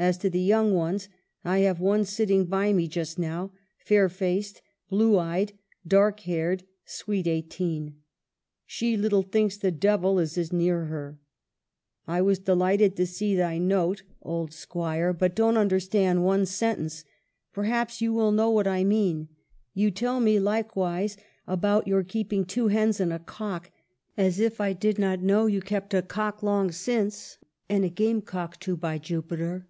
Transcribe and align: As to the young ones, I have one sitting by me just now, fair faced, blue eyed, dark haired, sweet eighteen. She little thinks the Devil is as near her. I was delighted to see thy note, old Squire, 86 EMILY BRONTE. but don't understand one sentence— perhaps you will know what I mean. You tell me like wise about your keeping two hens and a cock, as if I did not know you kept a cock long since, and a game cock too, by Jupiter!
As 0.00 0.16
to 0.16 0.30
the 0.30 0.40
young 0.40 0.72
ones, 0.72 1.10
I 1.44 1.58
have 1.58 1.78
one 1.78 2.06
sitting 2.06 2.46
by 2.46 2.72
me 2.72 2.88
just 2.88 3.18
now, 3.18 3.52
fair 3.76 4.08
faced, 4.08 4.62
blue 4.88 5.18
eyed, 5.18 5.52
dark 5.86 6.20
haired, 6.20 6.64
sweet 6.86 7.26
eighteen. 7.26 7.96
She 8.64 8.96
little 8.96 9.20
thinks 9.22 9.58
the 9.58 9.70
Devil 9.70 10.18
is 10.18 10.38
as 10.38 10.54
near 10.54 10.86
her. 10.86 11.18
I 12.08 12.22
was 12.22 12.38
delighted 12.38 12.96
to 12.96 13.06
see 13.06 13.36
thy 13.36 13.58
note, 13.58 14.02
old 14.22 14.54
Squire, 14.54 15.10
86 15.10 15.10
EMILY 15.10 15.18
BRONTE. 15.18 15.18
but 15.18 15.34
don't 15.36 15.56
understand 15.58 16.24
one 16.24 16.46
sentence— 16.46 17.04
perhaps 17.52 18.00
you 18.00 18.14
will 18.14 18.32
know 18.32 18.48
what 18.48 18.66
I 18.66 18.82
mean. 18.84 19.28
You 19.74 19.90
tell 19.90 20.18
me 20.18 20.38
like 20.40 20.74
wise 20.76 21.18
about 21.46 21.86
your 21.86 22.04
keeping 22.04 22.46
two 22.46 22.68
hens 22.68 23.00
and 23.00 23.12
a 23.12 23.18
cock, 23.18 23.70
as 24.16 24.40
if 24.40 24.62
I 24.62 24.72
did 24.72 24.98
not 24.98 25.20
know 25.20 25.44
you 25.44 25.60
kept 25.60 25.92
a 25.92 26.00
cock 26.00 26.42
long 26.42 26.70
since, 26.72 27.36
and 27.68 27.84
a 27.84 27.90
game 27.90 28.22
cock 28.22 28.58
too, 28.58 28.78
by 28.78 28.96
Jupiter! 28.96 29.66